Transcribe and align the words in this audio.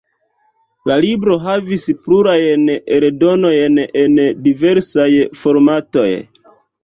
La 0.91 0.95
libro 1.01 1.35
havis 1.43 1.83
plurajn 2.07 2.63
eldonojn 2.97 3.77
en 4.05 4.17
diversaj 4.49 5.09
formatoj. 5.45 6.09